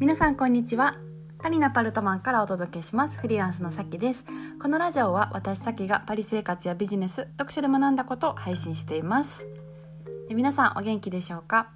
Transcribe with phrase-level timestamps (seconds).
[0.00, 0.96] 皆さんこんにちは。
[1.38, 3.20] パリナパルトマンからお届けします。
[3.20, 4.24] フリーランスのさきです。
[4.58, 9.46] このラジオは私さきがパリ生活やビジネス読書で学んだことを配信しています。
[10.30, 11.68] 皆さんお元気でしょうか？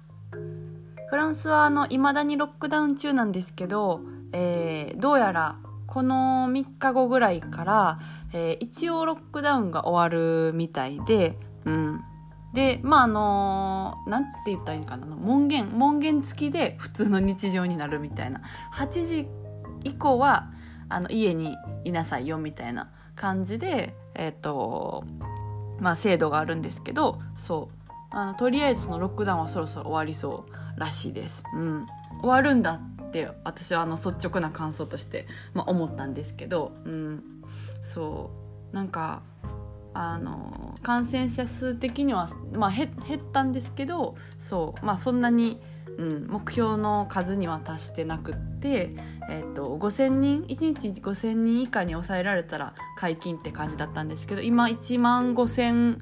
[1.11, 4.01] フランスはあの未だにロックダウン中なんですけど、
[4.31, 7.99] えー、どうやらこの3日後ぐらいから、
[8.33, 10.09] えー、一応ロックダウンが終わ
[10.49, 12.01] るみたいで、うん、
[12.55, 18.41] でまああのなんて言ったらいいのかな門限門限付きで普通の日常になるみたいな。
[18.73, 19.27] 8時
[19.83, 20.49] 以降は
[20.89, 25.03] あの家にいなさいよみたいな感じでえっ、ー、と
[25.79, 27.75] まあ制度があるんですけどそう。
[28.11, 31.43] あのとりあえずそのロックダウンはそろそろ終わりそうらしいです。
[31.53, 31.85] うん、
[32.21, 37.23] 終わるんだって私はあの率直な感想として、まあ、思ったんですけど、うん、
[37.81, 38.31] そ
[38.71, 38.75] う。
[38.75, 39.21] なんか
[39.95, 42.91] あの感染者数的には、まあ、減っ
[43.31, 45.61] たんですけどそう、まあ、そんなに、
[45.97, 48.93] うん、目標の数には達してなくって、
[49.29, 55.99] えーと、5,000人1日5,000人以下に抑えられたら解禁って感じだったんですけど今1万5,000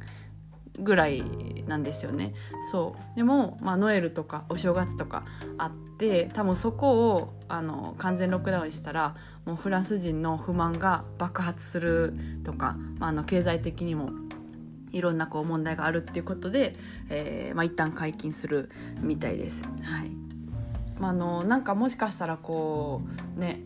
[0.79, 1.21] ぐらい
[1.67, 2.33] なんですよね。
[2.71, 3.15] そう。
[3.15, 5.25] でも、まあ、ノエルとかお正月とか
[5.57, 14.11] あって多分そこをあの完全ロックダウンしたらもうフランス人の不満が爆発するとか、まあ、あの経済的にも
[14.91, 16.75] いろんなこう問題があるっていうことで、
[17.09, 18.69] えーまあ、一旦解禁する
[19.01, 19.63] みたいです。
[19.81, 20.11] はい。
[20.99, 23.01] まあ、あのなんかもしかしたらこ
[23.35, 23.61] うね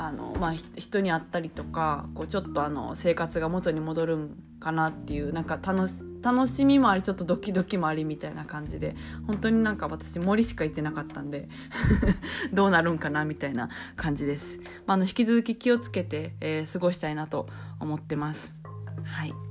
[0.00, 8.94] あの、まあ、人に会ったりとかこうちょっとあの生活が元に戻るんかなっていうなんか楽し楽しみもありちょっとドキドキもありみたいな感じで
[9.26, 11.48] 本当になんか私森しか行ってなかったんで
[12.52, 18.54] どうなるんかなみたいな感じです、まあ、あの引き続き気をつけて、えー、過ごしたいなと思ってます。
[19.04, 19.49] はい。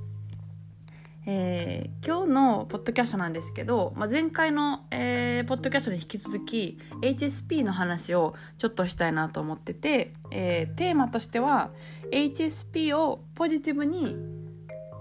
[1.32, 11.70] えー、今日のポッドキャストなんですけど、まあ、前回の、えー、ポッドキャストに引き続き HSP の話をちょっとしたいなと思ってて、えー、テーマとしては
[12.10, 14.16] HSP をポジティブに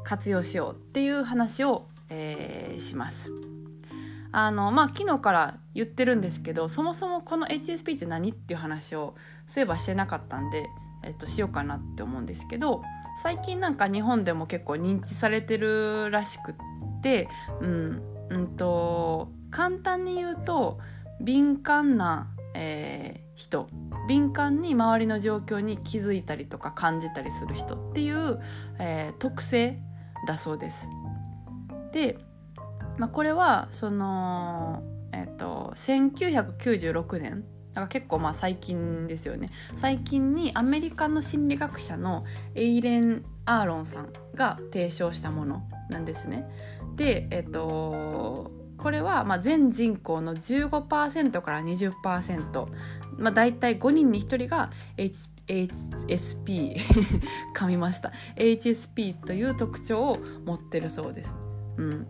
[0.03, 3.31] 活用しようっていう話を、えー、します。
[4.31, 9.15] あのまあ昨日から言ってるんですけどそもそもこの HSP って何っていう話を
[9.47, 10.67] そういえばしてなかったんで、
[11.03, 12.83] えっと、しようかなって思うんですけど
[13.23, 16.55] 最近なんか日本でも結構認知されてるらしくっ
[17.01, 17.27] て
[17.61, 20.79] うんうんと簡単に言うと
[21.21, 23.67] 敏感な、えー、人
[24.07, 28.39] 敏感に周りの状況に気づいたりとか感じたりする人っていう、
[28.79, 29.79] えー、特性
[30.27, 30.89] だそうです。
[31.91, 32.17] で、
[32.97, 37.43] まあ、これはその、えっと、1996年
[37.73, 42.25] だから結構まあ最近ですよね最近にアメリカの心理学者の
[42.55, 46.45] エイレン・アーロンさんが提唱したものなんですね。
[46.95, 52.67] で、えっと、これはま全人口の15%から20%、
[53.17, 56.77] まあ、大体5人に1人が HSP
[57.55, 61.33] 噛みました HSP という特徴を持ってるそうです。
[61.77, 62.07] うん、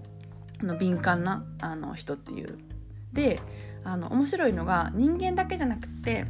[0.62, 2.58] の敏感なあの人っていう。
[3.14, 3.40] で
[3.90, 6.26] あの面白いのが人間だけじゃなくて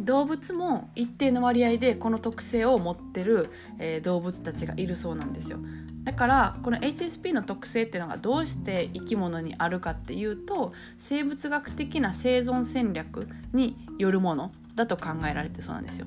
[0.00, 5.58] 動物も一定の割合でこの特性を持ってる、えー、動物たちがいるそうなんですよ。
[6.02, 16.06] だからこの HSP の特性っていうのがどうして生き物にあるかっていうと生物学的な生存戦略によるものだと考えられてそうなんですよ。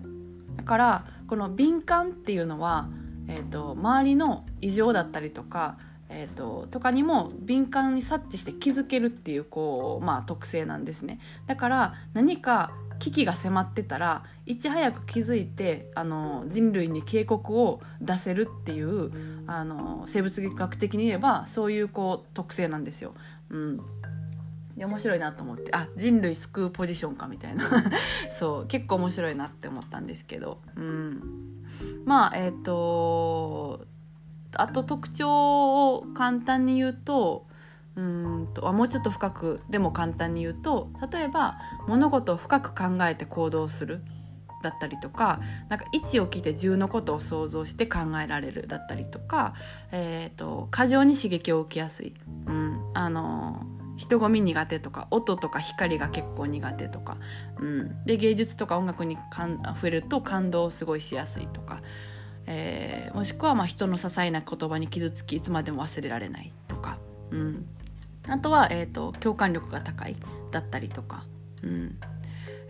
[0.55, 2.89] だからこの敏感っていうのは、
[3.27, 5.77] えーと、周りの異常だったりとか、
[6.09, 11.19] えーと、とかにも敏感に察知して気づけるっていうこう、まあ、特性なんですね。
[11.47, 19.11] だから何か危機が迫ってたらいち早く気づいてあの人類に警告を出せるっていう
[19.47, 23.13] あの生物学的に言えばそういうこう特性なんですよ。
[23.49, 23.77] うん。
[24.75, 27.65] で面白いなと思ってあ人類救うポジションかみたいな。
[28.39, 30.59] そう結構面白いなって思ったんですけど。
[30.75, 31.21] うん。
[32.05, 33.85] まあえっ、ー、と
[34.61, 37.45] あと特徴を簡単に言うと
[37.95, 41.57] うんともうちょっと深くでも簡単に言うと例えば
[41.87, 44.01] 物事を深く考えて行動する
[44.63, 45.39] だったりとか
[45.69, 49.53] なんか1を聞いて10のことを想像して考えられるだったりとか、
[49.91, 52.13] えーと過剰に刺激を受けやすい、
[52.47, 53.65] うん、あの
[53.97, 57.17] 人混み苦手とか音とか光が結構苦手とか、
[57.59, 61.81] うん、で芸術とか音楽にかん触れると感動をすごいしやすいとか、
[62.47, 66.97] えー、もしくはまあ人の些細な言葉に傷つきいつまでも忘れられないとか、
[67.31, 67.65] うん、
[68.27, 70.15] あとは、えーと、共感力が高い
[70.51, 71.23] だったりとか、
[71.63, 71.97] うん。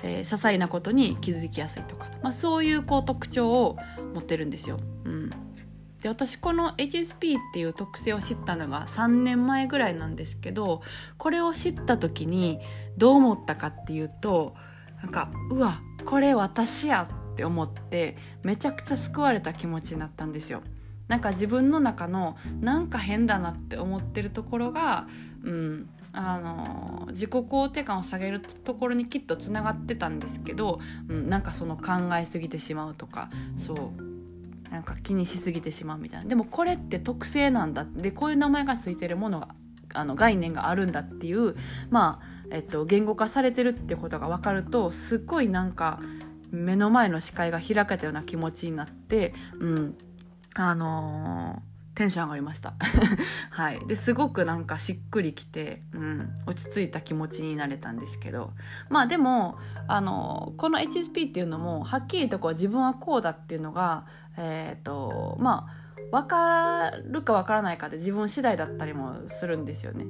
[0.04, 3.78] えー、些細なことに気づきやすいとか、まあ、そういうこう特徴を
[4.14, 4.78] 持ってるんですよ。
[5.06, 5.30] うん。
[6.02, 10.82] で私この HSP っていう特性を知ったのが3年前ぐらいなんですけど
[11.18, 12.60] これを知った時に
[12.98, 14.56] どう思ったかっていうと
[15.02, 17.08] なんかうわこれ私や
[17.38, 20.64] って思ってめちゃくちゃ救われた気持ちになったんですよ。
[21.08, 25.08] なんか自分の中のなんか変だなって思ってるところが、
[25.44, 39.50] うん、あの自己肯定感を下げるところにきっとつながってたんですけど、うん、なんかその考えすぎてしまうとかそうなんか気にしすぎてしまうみたいなでもこれって特性なんだでこういう名前がついてるものが
[39.94, 41.56] あの概念があるんだっていう
[41.90, 46.02] まあ、えっと、言語化されてるってことが分かるとすっごいなんか
[46.52, 49.98] 目の前の視界が開けたような気持ちになって、うん、
[50.54, 52.74] あのー、テンション上がりました。
[53.50, 53.80] はい。
[53.88, 58.54] で、すごくなんかしっくりきて、うん、落ち着いた気持ちになれたんですけど、
[58.90, 59.58] まあでも、
[59.88, 64.06] あの、この HSP っていうのも、はっきりとこう自分はこうだっていうのが、
[64.38, 70.06] えっ、ー、と、まあ、分かるか分からないかで自分次第だったりもするんですよね。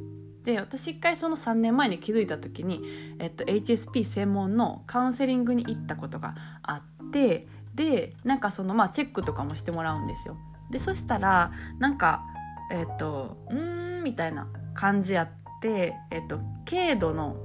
[0.47, 2.81] で私一回その3年前に気づいた時に、
[3.19, 10.37] えっと、HSP 専門のカウンセリングに行ったことがあってでなんかそのまあチェックとかもしてもらうんですよ。
[10.71, 12.23] でそしたらなんか
[12.71, 15.29] えっ、と「うん」みたいな感じやっ
[15.61, 17.35] てえっ、と軽度の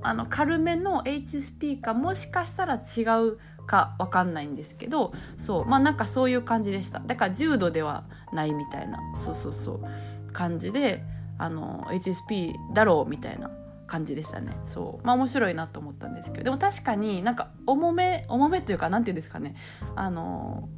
[0.00, 7.00] あの軽めの HSP かもしかしたら違うか分かんないんですけどそうまあなんかそういう感じでした。
[7.00, 11.02] だから重度ではないみたいなそうそうそう感じで
[11.42, 13.50] あの HSP だろうみたいな
[13.88, 14.56] 感じでしたね。
[14.64, 15.06] そう。
[15.06, 16.44] まあ面白いなと思ったんですけど。
[16.44, 19.56] でも確かになんか重め重めというか何て言うんですかね。
[19.96, 20.68] あの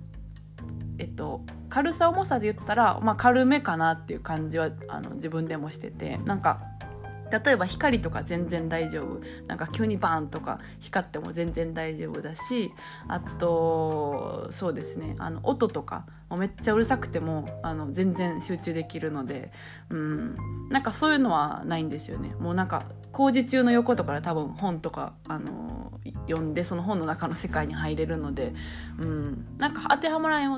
[0.99, 6.19] えっと軽さ重さで言ったら、まあ、軽めかなっていう感じはあの自分でもしてて。
[6.25, 6.63] なんか
[7.45, 9.21] 例えば光とか全然大丈夫。
[9.49, 12.73] なんか急にバーンとか光っても全然大丈夫だし
[13.09, 15.17] あとそうですね。
[15.19, 19.51] あの音とかもめっちゃうるさくてもあの全然集中できるので
[19.91, 20.37] うん。
[20.71, 22.35] なんかそういうのはないんですよね。
[22.39, 25.93] もうなんか工事中の横とかで多分本とかあの
[26.29, 28.55] 読んでその本の中の世界に入れるので
[28.99, 29.47] うん。
[29.59, 30.49] なんか当てはまら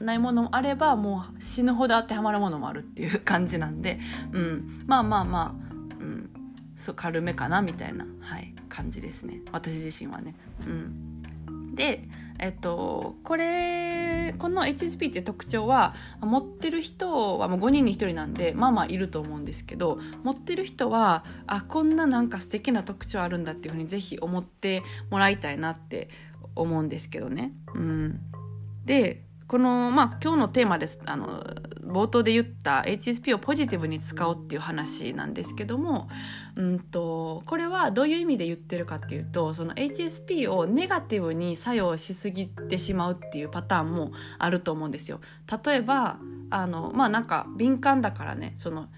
[0.00, 3.98] ないものもあればもう死ぬほど当てはまるものもあるっていう感じなんで、
[4.32, 5.71] うん、まあまあまあ
[6.02, 6.30] うん、
[6.76, 10.34] そう軽めかなみたいな、はい、感じですね私自身はね。
[10.66, 12.08] うん、で
[12.38, 26.08] えっと、これこの HSP っていう特徴は持ってる人はもう5人に1人なんでまあまあいると思うんですけど持ってる人はあこんななんか素敵な特徴あるんだっていうふうにぜひ思ってもらいたいなって
[26.56, 27.52] 思うんですけどね。
[27.74, 28.20] うん、
[28.84, 30.98] でこの、まあ、今日のテーマです。
[31.04, 31.44] あの、
[31.84, 36.08] 冒頭で言った HSP をポジティブに使おうっていう話なんですけども、
[36.56, 45.20] うんと、これはどういう意味で言ってるかっていうと、その HSP をネガティブに作用しすぎてしまうっていうパターンもあると思うんですよ。
[45.64, 46.18] 例えば、
[46.50, 48.88] あの、まあなんか敏感だからね、その、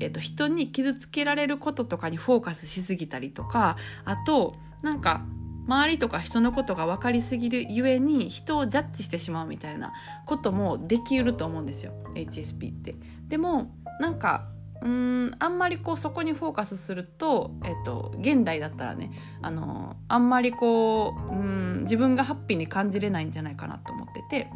[0.00, 5.24] えっと、人に傷つけられることとかにフォーカスしすぎたりとかあとなんか
[5.68, 9.92] 周りとか人のことが分かりすぎるゆえに人をジャッジしてしまうみたいな
[10.24, 12.96] こともできうると思うんですよ HSP って。
[13.28, 13.70] でも
[14.00, 14.48] なんか
[14.80, 19.10] うんあんまりこうそこにフォーカスすると、えっと、現代だったらね
[19.42, 24.50] あのあんまりこううん自分がハッピーに感じれないんじゃないかなと思ってて。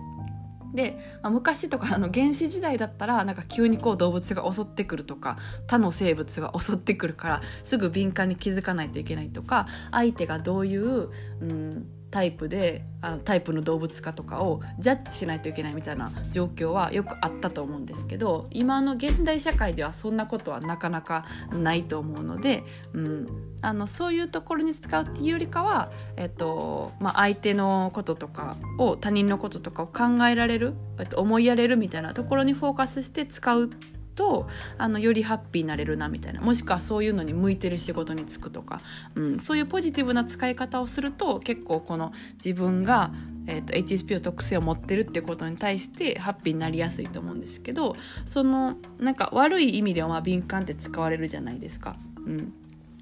[0.75, 11.11] で、まあ、昔とかあの原始時代だったらなんか急にこう動物が襲ってくるとか他の生物が襲ってくるからすぐ敏感に気づかないといけないとか相手がどういう、
[11.41, 23.27] うん、タイプであのタイプの動物かとかをジャッジしないといけないみたいな状況はよくあったと思うんですけど今の現代社会ではそんなことはなかなかないと思うので、うん、
[23.63, 30.75] あのそういうところに使うっていうよりかは、えっとまあ、相手のこととかを他人のこととかを考えられる、
[31.17, 33.71] 思いやれるみたいなところにフォーカスして使う
[34.15, 36.41] とあのよりハッピーになれるなみたいな。
[36.41, 38.81] もしくはそういうのに向いてる仕事に就くとか、
[39.15, 43.13] うん、そういうポジティブな使い方をすると結構この自分が、
[43.47, 51.97] えーと、HSP の特性を持ってるってことに対してハッピーになりやすいと思うんですけどそのなんか悪い意味ではま敏感って使われるじゃないですか。
[52.27, 52.53] うん。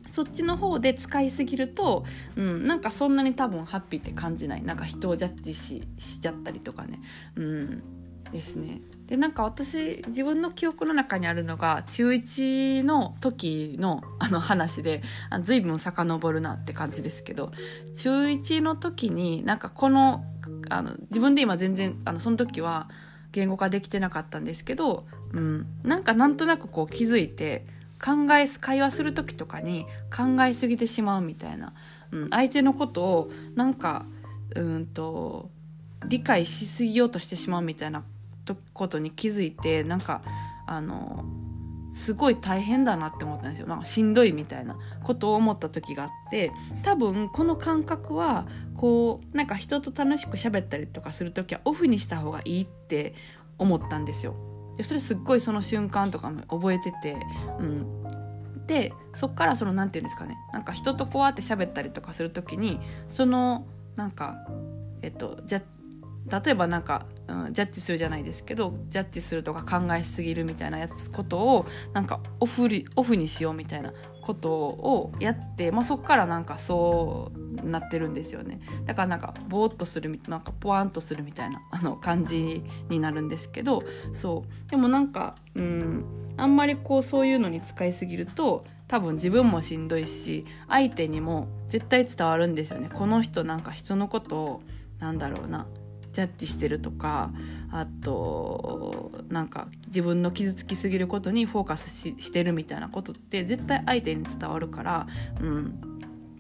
[0.06, 4.62] そっちの方で使いすぎると、うん、なんかそんなに多分ハッピーって感じない。
[4.64, 7.00] なんか人をジャッジししちゃったりとかね、
[7.36, 7.82] うん、
[8.30, 8.80] ですね。
[9.06, 15.02] でなんか私自分の記憶の中にあるのが中1の時のあの話で
[15.42, 17.50] 随分遡るなって感じですけど
[17.96, 20.25] 中1の時になんかこの
[20.68, 22.88] あの自分で今全然あのその時は
[23.32, 27.64] 言語化できてなかったんですけど、うん、なんかなんとなくこう気づいて
[28.00, 31.75] 考え会話する時とかに考えすぎてしまうみたいな、
[32.12, 34.06] うん、相手のことをなんか
[34.54, 35.50] うんと
[36.06, 38.04] 理解しすぎようとしてしまうみたいな
[38.73, 40.23] ことに気づいてなんか
[40.66, 41.25] あの
[41.92, 43.66] すごい大変だなって思ったんですよ。
[43.66, 46.52] なんかしんどいみたいなことを思った時があって
[46.83, 53.14] 多分この感覚はこうなんか人と楽しく喋ったりとかする時はオフにした方がいいって
[53.59, 54.35] 思ったんですよ。
[54.76, 57.16] でそれすっごいその瞬間とかも覚えてて、
[57.59, 60.38] うん、でそっからその何て言うんですかね。
[60.52, 63.66] なんか人とこうやって喋ったりとかする時にその
[63.97, 64.47] なんか
[65.02, 65.62] えっとじゃ
[66.30, 78.60] 例えばなんか、うん、ジャッジするじゃないですけどジャッジするとか考えすぎるみたいなやつことをなんかオフオフにしようみたいなことをやって、まあ、そっからなんかそうなってるんですよね。
[78.87, 83.82] だからなんかぼーっとするなんかポワンとするみたいな あの感じになるんですけど
[84.12, 84.70] そう。
[84.70, 86.04] でもなんかうん
[86.37, 92.88] あんまりこうそういうのに使いすぎると多分自分もしんどいし相手にも絶対伝わるんですよね。
[92.92, 94.62] この人なんか人のことを
[95.00, 95.66] なんだろうな
[96.12, 97.30] ジャッジしてるとか
[97.70, 105.06] あとなんか自分の傷つきすぎることにフォーカスしてるみたいなことって絶対相手に伝わるから、
[105.40, 105.80] うん、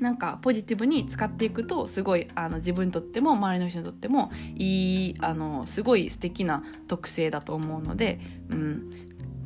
[0.00, 8.18] なんかポジティブに使っていくとすごいあの自分にとっても周りの人にとってもいいあのすごい素敵な特性だと思うので、
[8.50, 8.90] うん、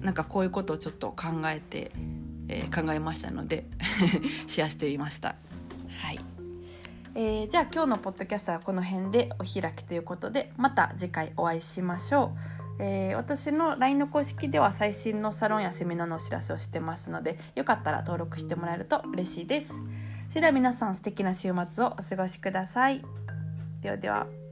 [0.00, 1.92] なんかこういうことをちょっと考えて、
[2.48, 3.66] えー、考えましたので
[4.46, 5.36] シェアしてみました。
[5.88, 6.33] はい。
[7.16, 12.32] えー、じゃあ今日のポッドキャストはこの辺でお開きということでまた次回お会いしましょ
[12.80, 19.80] う、えー、私の LINE の公式では最新のサロンやセミナーのお知らせをしてますのでよかったら登録してもらえると嬉しいです。
[20.28, 23.02] それでは皆さん素敵な週末をお過ごしください。
[23.80, 24.43] ではでは。